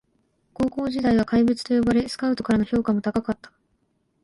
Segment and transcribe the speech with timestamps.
[0.55, 3.51] 高校時代は怪物と呼ばれスカウトからの評価も高かった